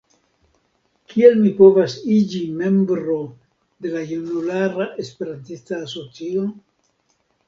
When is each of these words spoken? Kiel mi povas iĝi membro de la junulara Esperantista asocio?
Kiel 1.13 1.35
mi 1.41 1.49
povas 1.57 1.97
iĝi 2.15 2.39
membro 2.61 3.17
de 3.87 3.91
la 3.97 4.01
junulara 4.13 4.87
Esperantista 5.05 5.79
asocio? 5.89 6.47